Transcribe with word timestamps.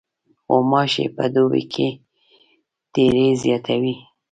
غوماشې 0.49 1.05
په 1.15 1.23
دوبي 1.33 1.63
کې 1.73 1.87
ډېرې 2.93 3.27
زیاتې 3.43 3.75
وي. 3.81 3.95